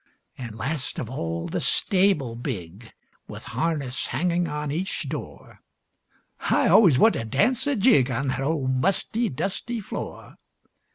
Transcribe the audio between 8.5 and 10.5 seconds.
musty, dusty floor.